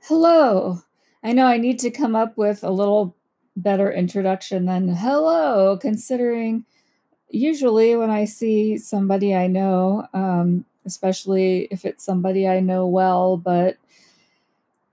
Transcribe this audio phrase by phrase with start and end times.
[0.00, 0.80] Hello.
[1.22, 3.14] I know I need to come up with a little
[3.56, 6.64] better introduction than hello, considering
[7.30, 13.36] usually when I see somebody I know, um, especially if it's somebody I know well,
[13.36, 13.76] but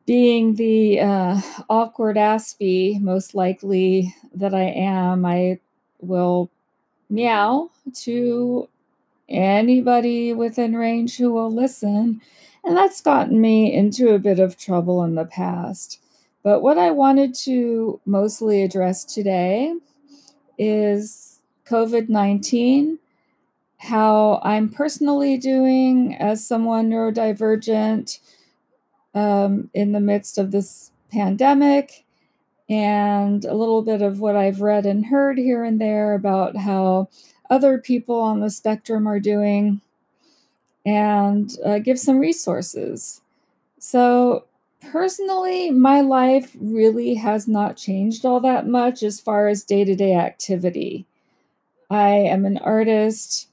[0.05, 5.59] being the uh, awkward Aspie, most likely that I am, I
[5.99, 6.49] will
[7.09, 8.67] meow to
[9.27, 12.21] anybody within range who will listen.
[12.63, 15.99] And that's gotten me into a bit of trouble in the past.
[16.43, 19.73] But what I wanted to mostly address today
[20.57, 22.99] is COVID 19,
[23.77, 28.19] how I'm personally doing as someone neurodivergent
[29.15, 32.03] um, in the midst of this pandemic,
[32.69, 37.09] and a little bit of what I've read and heard here and there about how
[37.49, 39.81] other people on the spectrum are doing,
[40.85, 43.21] and uh, give some resources.
[43.79, 44.45] So,
[44.91, 49.95] personally, my life really has not changed all that much as far as day to
[49.95, 51.05] day activity.
[51.89, 53.47] I am an artist.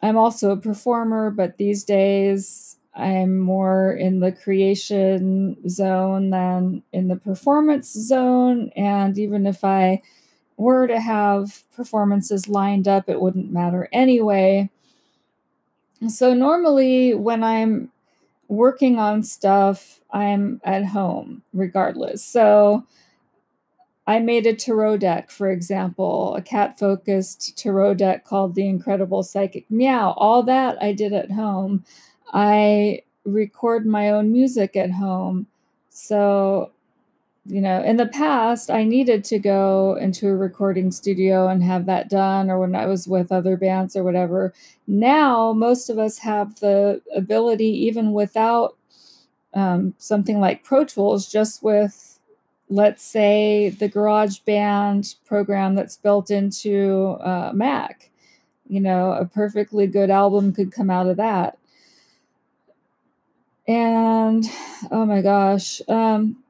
[0.00, 7.08] I'm also a performer, but these days I'm more in the creation zone than in
[7.08, 8.70] the performance zone.
[8.76, 10.02] And even if I
[10.56, 14.70] were to have performances lined up, it wouldn't matter anyway.
[16.08, 17.90] So, normally when I'm
[18.48, 22.24] working on stuff, I'm at home regardless.
[22.24, 22.84] So,
[24.08, 29.22] I made a tarot deck, for example, a cat focused tarot deck called The Incredible
[29.22, 30.14] Psychic Meow.
[30.16, 31.84] All that I did at home.
[32.32, 35.46] I record my own music at home.
[35.90, 36.70] So,
[37.44, 41.86] you know, in the past, I needed to go into a recording studio and have
[41.86, 44.52] that done, or when I was with other bands or whatever.
[44.86, 48.76] Now, most of us have the ability, even without
[49.54, 52.18] um, something like Pro Tools, just with,
[52.68, 58.10] let's say, the GarageBand program that's built into uh, Mac.
[58.68, 61.57] You know, a perfectly good album could come out of that.
[63.68, 64.46] And
[64.90, 66.42] oh my gosh, um,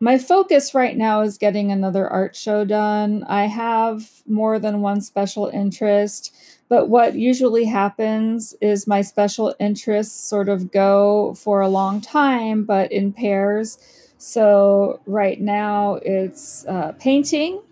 [0.00, 3.24] my focus right now is getting another art show done.
[3.28, 6.34] I have more than one special interest,
[6.68, 12.64] but what usually happens is my special interests sort of go for a long time,
[12.64, 13.78] but in pairs.
[14.18, 17.62] So right now it's uh, painting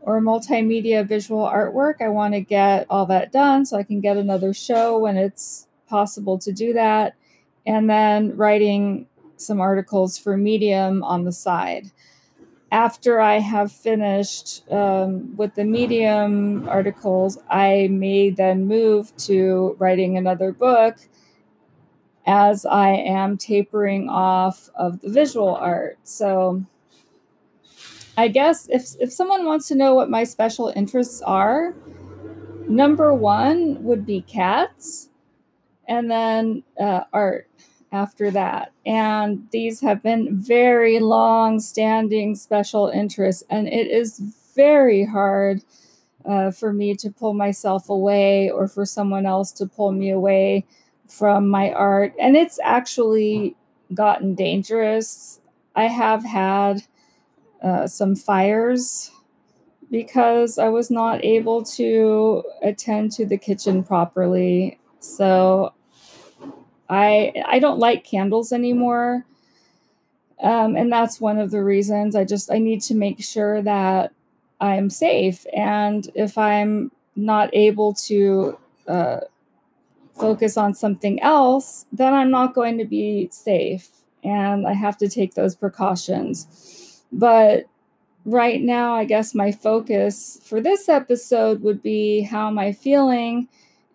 [0.00, 2.02] or multimedia visual artwork.
[2.02, 5.68] I want to get all that done so I can get another show when it's
[5.88, 7.14] possible to do that
[7.68, 9.06] and then writing
[9.36, 11.90] some articles for Medium on the side.
[12.72, 20.16] After I have finished um, with the Medium articles, I may then move to writing
[20.16, 20.96] another book
[22.26, 25.98] as I am tapering off of the visual art.
[26.04, 26.64] So
[28.16, 31.74] I guess if, if someone wants to know what my special interests are,
[32.66, 35.10] number one would be cats
[35.88, 37.48] and then uh, art
[37.90, 38.72] after that.
[38.84, 44.18] And these have been very long standing special interests, and it is
[44.54, 45.62] very hard
[46.24, 50.66] uh, for me to pull myself away or for someone else to pull me away
[51.08, 52.12] from my art.
[52.20, 53.56] And it's actually
[53.94, 55.40] gotten dangerous.
[55.74, 56.82] I have had
[57.62, 59.10] uh, some fires
[59.90, 64.78] because I was not able to attend to the kitchen properly.
[65.00, 65.72] So
[66.88, 69.24] I I don't like candles anymore.
[70.42, 74.12] Um, and that's one of the reasons I just I need to make sure that
[74.60, 75.46] I'm safe.
[75.52, 79.20] And if I'm not able to uh,
[80.14, 83.88] focus on something else, then I'm not going to be safe.
[84.24, 87.02] And I have to take those precautions.
[87.12, 87.66] But
[88.24, 93.48] right now, I guess my focus for this episode would be how am I feeling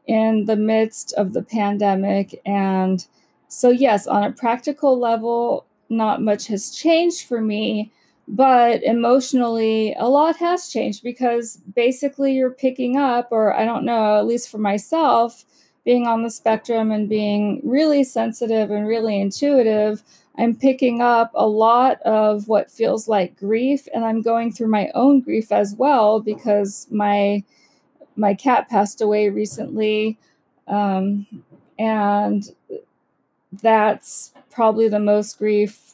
[0.06, 2.42] in the midst of the pandemic.
[2.46, 3.06] And
[3.48, 7.92] so, yes, on a practical level, not much has changed for me,
[8.28, 14.18] but emotionally, a lot has changed because basically you're picking up, or I don't know,
[14.18, 15.46] at least for myself,
[15.86, 20.02] being on the spectrum and being really sensitive and really intuitive,
[20.38, 24.90] I'm picking up a lot of what feels like grief, and I'm going through my
[24.96, 27.44] own grief as well because my
[28.16, 30.18] my cat passed away recently,
[30.68, 31.26] um,
[31.78, 32.44] and
[33.62, 35.94] that's probably the most grief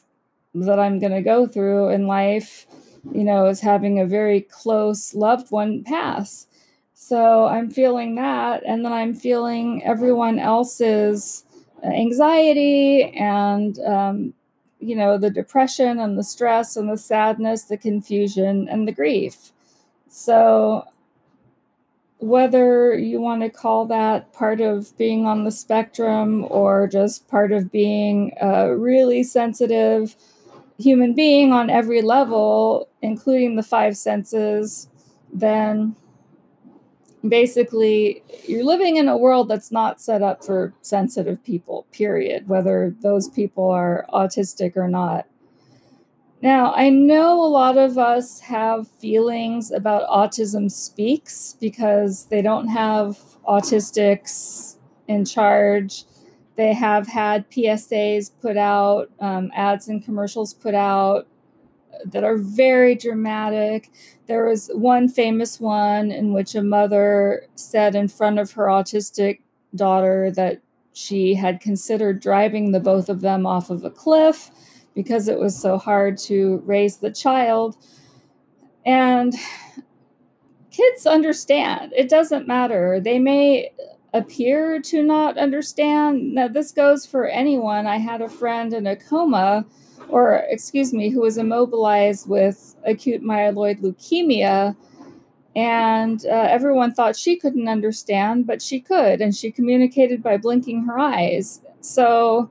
[0.54, 2.66] that I'm going to go through in life,
[3.12, 6.46] you know, is having a very close loved one pass.
[6.94, 8.62] So I'm feeling that.
[8.66, 11.44] And then I'm feeling everyone else's
[11.82, 14.34] anxiety and, um,
[14.80, 19.52] you know, the depression and the stress and the sadness, the confusion and the grief.
[20.08, 20.84] So
[22.20, 27.50] whether you want to call that part of being on the spectrum or just part
[27.50, 30.16] of being a really sensitive
[30.78, 34.88] human being on every level, including the five senses,
[35.32, 35.96] then
[37.26, 42.94] basically you're living in a world that's not set up for sensitive people, period, whether
[43.00, 45.26] those people are autistic or not.
[46.42, 52.68] Now, I know a lot of us have feelings about Autism Speaks because they don't
[52.68, 54.76] have autistics
[55.06, 56.04] in charge.
[56.56, 61.26] They have had PSAs put out, um, ads and commercials put out
[62.06, 63.90] that are very dramatic.
[64.26, 69.40] There was one famous one in which a mother said in front of her autistic
[69.74, 70.62] daughter that
[70.94, 74.50] she had considered driving the both of them off of a cliff
[74.94, 77.76] because it was so hard to raise the child.
[78.84, 79.34] And
[80.70, 81.92] kids understand.
[81.96, 83.00] It doesn't matter.
[83.00, 83.72] They may
[84.12, 86.34] appear to not understand.
[86.34, 87.86] Now, this goes for anyone.
[87.86, 89.66] I had a friend in a coma,
[90.08, 94.76] or excuse me, who was immobilized with acute myeloid leukemia.
[95.54, 99.20] And uh, everyone thought she couldn't understand, but she could.
[99.20, 101.60] And she communicated by blinking her eyes.
[101.80, 102.50] So,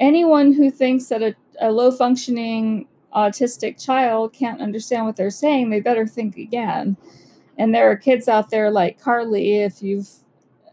[0.00, 5.70] anyone who thinks that a, a low functioning autistic child can't understand what they're saying,
[5.70, 6.96] they better think again.
[7.58, 10.08] And there are kids out there like Carly, if you've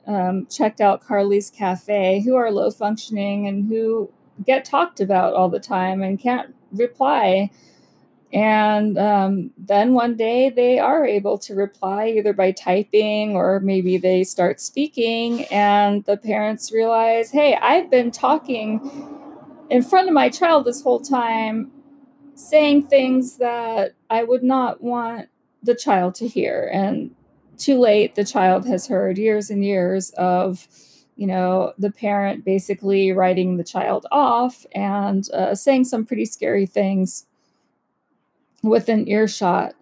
[0.06, 4.10] um, checked out Carly's Cafe, who are low functioning and who
[4.46, 7.50] get talked about all the time and can't reply.
[8.32, 13.98] And um, then one day they are able to reply either by typing or maybe
[13.98, 19.17] they start speaking, and the parents realize, hey, I've been talking
[19.70, 21.72] in front of my child this whole time
[22.36, 25.30] saying things that I would not want
[25.64, 26.70] the child to hear.
[26.72, 27.16] And
[27.58, 30.68] too late, the child has heard years and years of,
[31.16, 36.66] you know, the parent basically writing the child off and uh, saying some pretty scary
[36.66, 37.26] things
[38.62, 39.74] within earshot.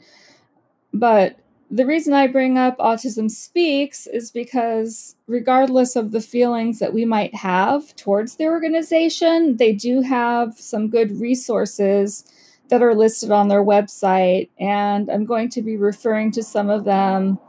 [0.93, 1.37] But
[1.71, 7.05] the reason I bring up Autism Speaks is because, regardless of the feelings that we
[7.05, 12.23] might have towards the organization, they do have some good resources
[12.69, 14.49] that are listed on their website.
[14.59, 17.39] And I'm going to be referring to some of them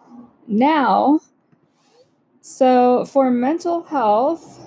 [0.46, 1.20] now.
[2.40, 4.60] So, for mental health,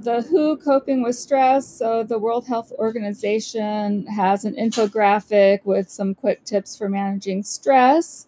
[0.00, 1.66] the WHO coping with stress.
[1.66, 8.26] So, the World Health Organization has an infographic with some quick tips for managing stress.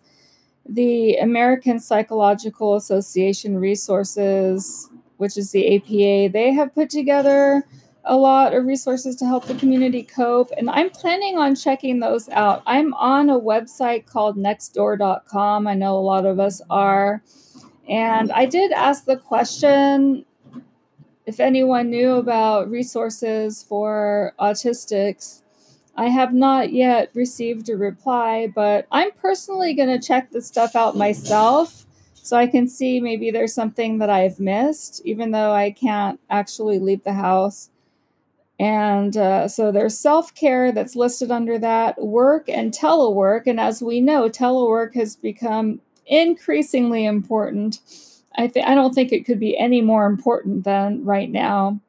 [0.68, 7.64] The American Psychological Association resources, which is the APA, they have put together
[8.04, 10.50] a lot of resources to help the community cope.
[10.56, 12.62] And I'm planning on checking those out.
[12.66, 15.66] I'm on a website called nextdoor.com.
[15.66, 17.22] I know a lot of us are.
[17.88, 20.24] And I did ask the question
[21.30, 25.42] if anyone knew about resources for autistics.
[25.96, 30.74] I have not yet received a reply, but I'm personally going to check the stuff
[30.74, 35.70] out myself so I can see maybe there's something that I've missed, even though I
[35.70, 37.70] can't actually leave the house.
[38.58, 43.46] And uh, so there's self care that's listed under that, work and telework.
[43.46, 47.78] And as we know, telework has become increasingly important
[48.36, 51.80] I th- I don't think it could be any more important than right now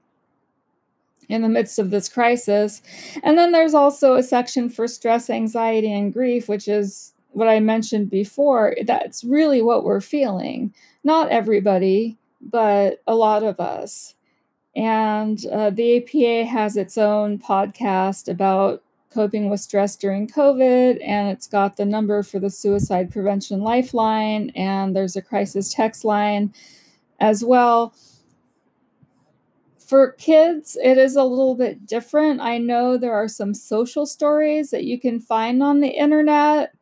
[1.30, 2.82] in the midst of this crisis.
[3.24, 7.60] And then there's also a section for stress, anxiety, and grief, which is what I
[7.62, 8.76] mentioned before.
[8.84, 10.74] That's really what we're feeling.
[11.04, 14.16] Not everybody, but a lot of us.
[14.76, 21.30] And uh, the APA has its own podcast about coping with stress during COVID, and
[21.30, 26.54] it's got the number for the Suicide Prevention Lifeline, and there's a crisis text line
[27.20, 27.94] as well.
[29.78, 32.40] For kids, it is a little bit different.
[32.40, 36.74] I know there are some social stories that you can find on the internet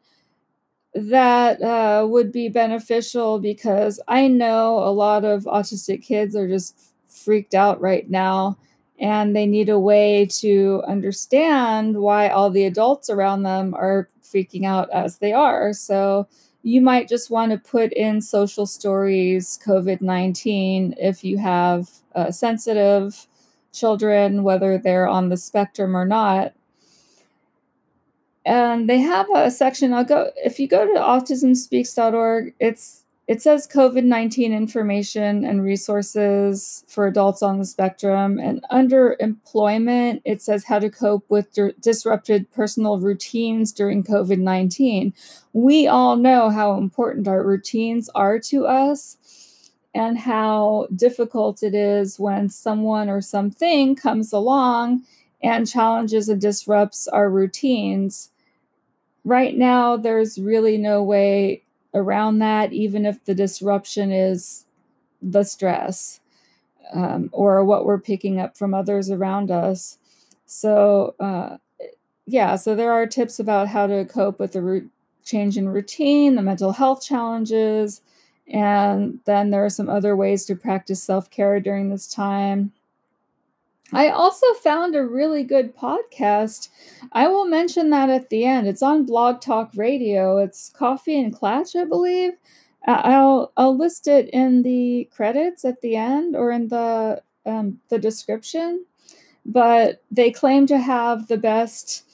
[0.93, 6.79] that uh, would be beneficial because I know a lot of autistic kids are just
[7.07, 8.57] freaked out right now
[8.99, 14.65] and they need a way to understand why all the adults around them are freaking
[14.65, 15.71] out as they are.
[15.73, 16.27] So
[16.61, 22.33] you might just want to put in social stories COVID 19 if you have a
[22.33, 23.27] sensitive
[23.71, 26.53] children, whether they're on the spectrum or not.
[28.45, 29.93] And they have a section.
[29.93, 36.83] I'll go if you go to autismspeaks.org, it's it says COVID 19 information and resources
[36.87, 38.39] for adults on the spectrum.
[38.39, 44.39] And under employment, it says how to cope with di- disrupted personal routines during COVID
[44.39, 45.13] 19.
[45.53, 49.17] We all know how important our routines are to us
[49.93, 55.03] and how difficult it is when someone or something comes along
[55.43, 58.31] and challenges and disrupts our routines.
[59.23, 61.61] Right now, there's really no way
[61.93, 64.65] around that, even if the disruption is
[65.21, 66.19] the stress
[66.93, 69.97] um, or what we're picking up from others around us.
[70.45, 71.57] So, uh,
[72.25, 74.89] yeah, so there are tips about how to cope with the root
[75.23, 78.01] change in routine, the mental health challenges,
[78.47, 82.71] and then there are some other ways to practice self care during this time.
[83.93, 86.69] I also found a really good podcast.
[87.11, 88.67] I will mention that at the end.
[88.67, 90.37] It's on Blog Talk Radio.
[90.37, 92.33] It's Coffee and Klatch, I believe.
[92.85, 97.99] I'll I'll list it in the credits at the end or in the um, the
[97.99, 98.85] description.
[99.45, 102.05] But they claim to have the best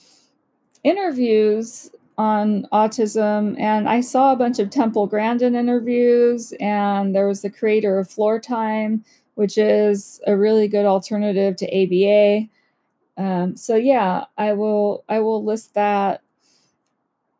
[0.84, 7.42] interviews on autism, and I saw a bunch of Temple Grandin interviews, and there was
[7.42, 9.04] the creator of Floor Time
[9.36, 12.50] which is a really good alternative to ABA.
[13.18, 16.22] Um, so yeah, I will I will list that.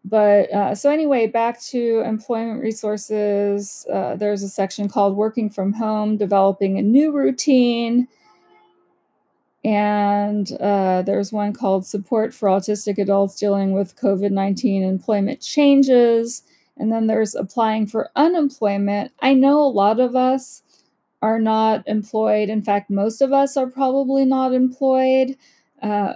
[0.04, 3.88] But uh, so anyway, back to employment resources.
[3.92, 8.08] Uh, there's a section called "Working from Home: Developing a New Routine,"
[9.64, 16.44] and uh, there's one called "Support for Autistic Adults Dealing with COVID nineteen Employment Changes."
[16.78, 19.14] And then there's applying for unemployment.
[19.22, 20.62] I know a lot of us
[21.26, 22.50] are not employed.
[22.50, 25.36] In fact, most of us are probably not employed,
[25.82, 26.14] uh,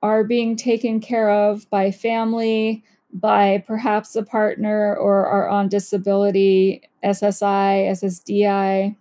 [0.00, 6.82] are being taken care of by family, by perhaps a partner, or are on disability,
[7.02, 8.94] SSI, SSDI.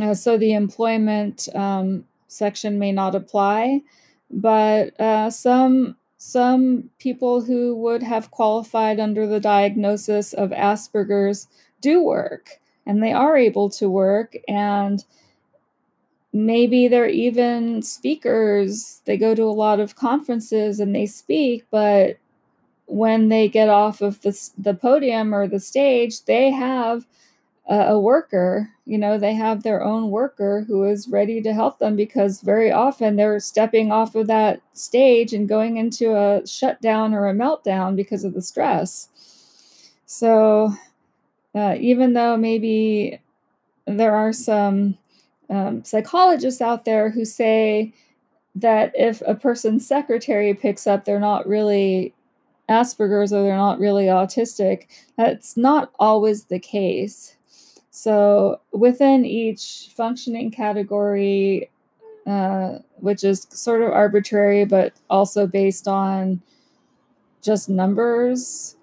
[0.00, 3.82] Uh, so the employment um, section may not apply,
[4.30, 11.48] but uh, some some people who would have qualified under the diagnosis of Asperger's
[11.82, 15.04] do work and they are able to work and
[16.32, 19.00] maybe they're even speakers.
[19.04, 22.18] They go to a lot of conferences and they speak but
[22.86, 27.06] when they get off of the, the podium or the stage they have
[27.68, 31.78] a, a worker you know they have their own worker who is ready to help
[31.78, 37.14] them because very often they're stepping off of that stage and going into a shutdown
[37.14, 39.08] or a meltdown because of the stress.
[40.06, 40.74] So
[41.54, 43.20] uh, even though maybe
[43.86, 44.96] there are some
[45.48, 47.92] um, psychologists out there who say
[48.54, 52.14] that if a person's secretary picks up, they're not really
[52.68, 54.86] Asperger's or they're not really autistic.
[55.16, 57.36] That's not always the case.
[57.90, 61.68] So, within each functioning category,
[62.26, 66.40] uh, which is sort of arbitrary, but also based on
[67.42, 68.76] just numbers,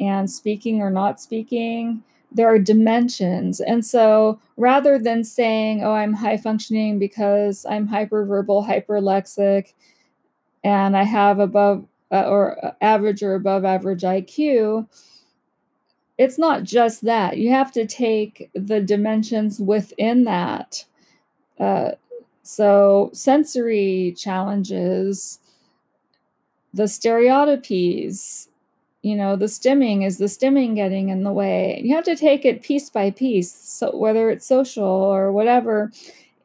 [0.00, 3.60] and speaking or not speaking, there are dimensions.
[3.60, 9.72] And so rather than saying, oh, I'm high functioning because I'm hyperverbal, hyperlexic,
[10.62, 14.88] and I have above uh, or average or above average IQ,
[16.18, 17.36] it's not just that.
[17.36, 20.84] You have to take the dimensions within that.
[21.58, 21.92] Uh,
[22.42, 25.40] so, sensory challenges,
[26.72, 28.48] the stereotypies,
[29.06, 31.80] you know the stimming is the stimming getting in the way.
[31.84, 35.92] You have to take it piece by piece so whether it's social or whatever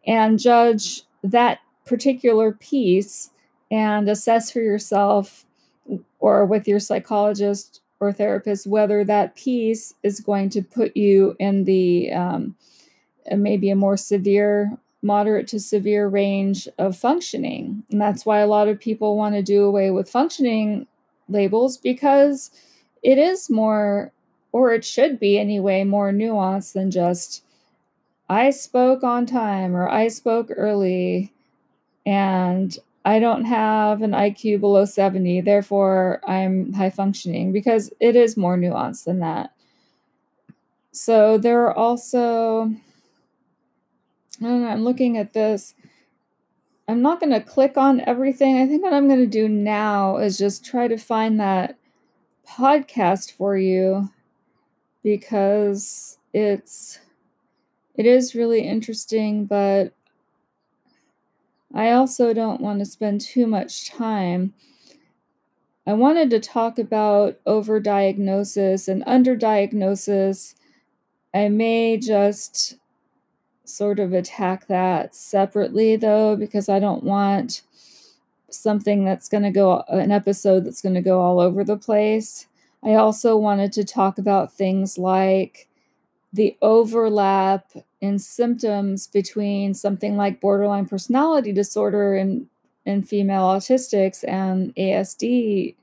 [0.05, 3.31] and judge that particular piece
[3.71, 5.45] and assess for yourself
[6.19, 11.63] or with your psychologist or therapist whether that piece is going to put you in
[11.63, 12.55] the um,
[13.35, 17.81] maybe a more severe moderate to severe range of functioning.
[17.89, 20.85] And that's why a lot of people want to do away with functioning
[21.31, 22.51] labels because
[23.01, 24.11] it is more,
[24.51, 27.43] or it should be anyway, more nuanced than just
[28.29, 31.33] I spoke on time or I spoke early
[32.05, 38.37] and I don't have an IQ below 70, therefore I'm high functioning because it is
[38.37, 39.53] more nuanced than that.
[40.91, 42.73] So there are also,
[44.39, 45.73] I don't know, I'm looking at this.
[46.91, 48.57] I'm not going to click on everything.
[48.57, 51.77] I think what I'm going to do now is just try to find that
[52.45, 54.09] podcast for you
[55.01, 56.99] because it's
[57.95, 59.93] it is really interesting but
[61.73, 64.53] I also don't want to spend too much time.
[65.87, 70.55] I wanted to talk about overdiagnosis and underdiagnosis.
[71.33, 72.75] I may just
[73.63, 77.61] sort of attack that separately though, because I don't want
[78.49, 82.47] something that's going to go, an episode that's going to go all over the place.
[82.83, 85.67] I also wanted to talk about things like
[86.33, 92.47] the overlap in symptoms between something like borderline personality disorder and
[92.85, 95.75] in female autistics and ASD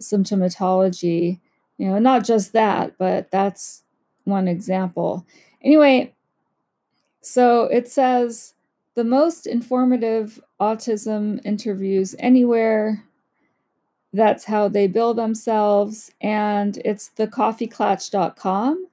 [0.00, 1.40] symptomatology.
[1.78, 3.82] You know, not just that, but that's
[4.24, 5.26] one example.
[5.62, 6.14] Anyway,
[7.22, 8.54] so it says
[8.94, 13.04] the most informative autism interviews anywhere.
[14.12, 16.10] That's how they bill themselves.
[16.20, 18.86] And it's the coffeeklatch.com.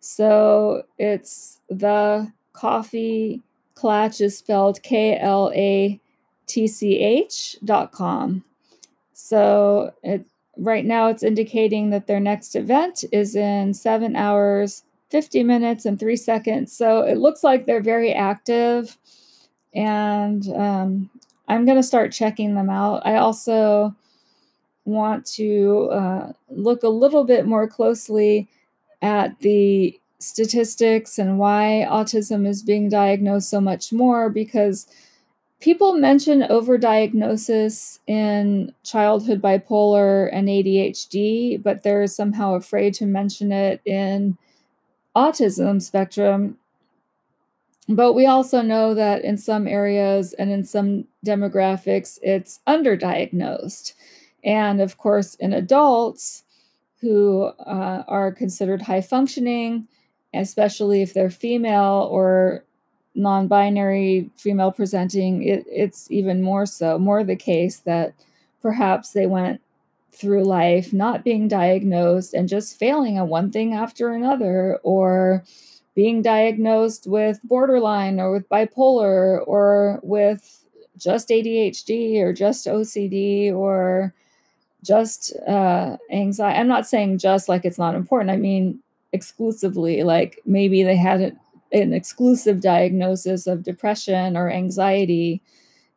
[0.00, 3.42] So it's the coffee
[3.74, 6.00] Klatch is spelled K L A
[6.46, 8.44] T C H dot com.
[9.12, 15.42] So it right now it's indicating that their next event is in seven hours 50
[15.42, 16.76] minutes and three seconds.
[16.76, 18.98] So it looks like they're very active.
[19.74, 21.10] And um,
[21.48, 23.06] I'm going to start checking them out.
[23.06, 23.94] I also
[24.84, 28.48] want to uh, look a little bit more closely
[29.02, 34.86] at the statistics and why autism is being diagnosed so much more because
[35.60, 43.80] people mention overdiagnosis in childhood bipolar and ADHD, but they're somehow afraid to mention it
[43.84, 44.36] in
[45.18, 46.58] autism spectrum.
[47.88, 53.94] But we also know that in some areas and in some demographics, it's underdiagnosed.
[54.44, 56.44] And of course, in adults
[57.00, 59.88] who uh, are considered high functioning,
[60.34, 62.64] especially if they're female or
[63.14, 68.12] non binary female presenting, it, it's even more so, more the case that
[68.60, 69.60] perhaps they went
[70.18, 75.44] through life not being diagnosed and just failing at one thing after another, or
[75.94, 80.64] being diagnosed with borderline or with bipolar or with
[80.96, 84.14] just ADHD or just OCD or
[84.84, 86.58] just uh, anxiety.
[86.58, 88.30] I'm not saying just like it's not important.
[88.30, 88.80] I mean,
[89.12, 91.40] exclusively, like maybe they had an,
[91.72, 95.42] an exclusive diagnosis of depression or anxiety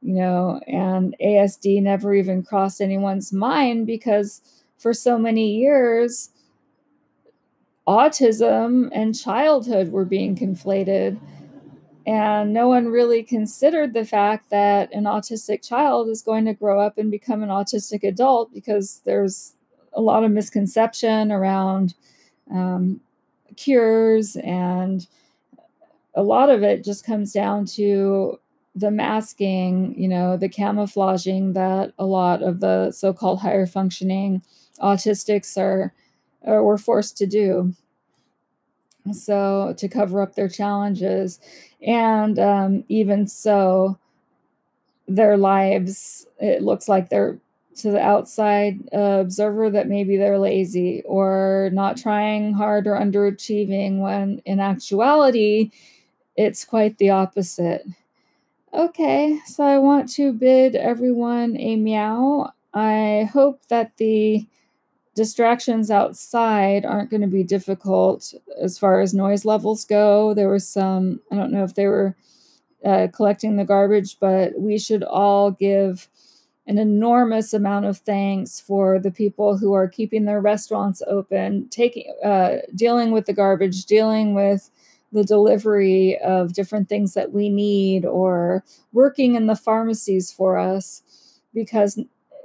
[0.02, 4.42] you know, and ASD never even crossed anyone's mind because
[4.78, 6.30] for so many years,
[7.88, 11.20] autism and childhood were being conflated.
[12.08, 16.80] And no one really considered the fact that an autistic child is going to grow
[16.80, 19.54] up and become an autistic adult because there's
[19.94, 21.94] a lot of misconception around
[22.52, 23.02] um,
[23.56, 25.06] cures and
[26.16, 28.40] a lot of it just comes down to
[28.76, 34.42] the masking, you know, the camouflaging that a lot of the so-called higher functioning
[34.82, 35.94] autistics are
[36.42, 37.74] or were forced to do.
[39.12, 41.40] So to cover up their challenges,
[41.82, 43.98] and um, even so,
[45.08, 47.40] their lives it looks like they're
[47.76, 54.00] to the outside uh, observer that maybe they're lazy or not trying hard or underachieving
[54.00, 55.72] when in actuality
[56.38, 57.84] it's quite the opposite
[58.74, 62.54] Okay, so I want to bid everyone a meow.
[62.74, 64.48] I hope that the
[65.16, 70.34] distractions outside aren't going to be difficult as far as noise levels go.
[70.34, 72.16] There was some, I don't know if they were
[72.86, 76.08] uh, collecting the garbage, but we should all give
[76.66, 82.14] an enormous amount of thanks for the people who are keeping their restaurants open, taking,
[82.24, 84.72] uh, dealing with the garbage, dealing with
[85.12, 91.04] the delivery of different things that we need or working in the pharmacies for us
[91.54, 92.00] because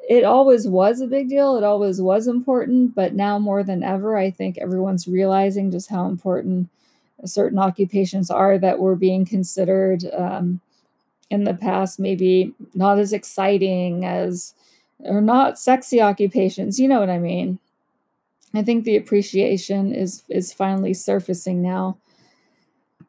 [0.09, 1.57] it always was a big deal.
[1.57, 2.95] It always was important.
[2.95, 6.69] But now more than ever, I think everyone's realizing just how important
[7.25, 10.61] certain occupations are that were being considered um,
[11.31, 14.55] in the past, maybe not as exciting as
[15.01, 16.79] or not sexy occupations.
[16.79, 17.59] You know what I mean?
[18.55, 21.99] I think the appreciation is is finally surfacing now.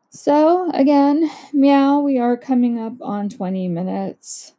[0.10, 4.54] So, again, meow, we are coming up on 20 minutes.